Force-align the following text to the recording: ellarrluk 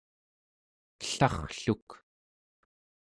ellarrluk 1.03 1.87